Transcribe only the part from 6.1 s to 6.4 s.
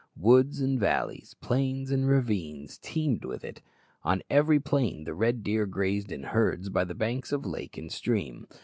in